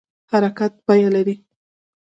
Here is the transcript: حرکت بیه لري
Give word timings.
حرکت 0.31 0.73
بیه 0.85 1.07
لري 1.13 1.35